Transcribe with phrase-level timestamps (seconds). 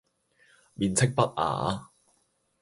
[0.73, 1.91] 面斥不雅